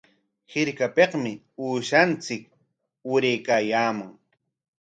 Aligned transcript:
Hirkapikmi 0.51 1.33
uushanchik 1.67 2.43
uraykaayaamun. 3.13 4.11